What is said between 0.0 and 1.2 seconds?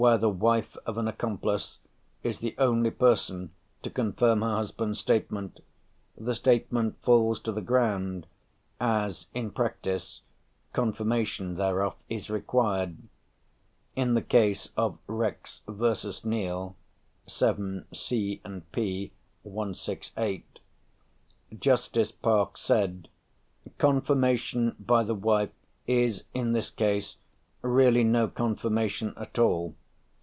Where the wife of an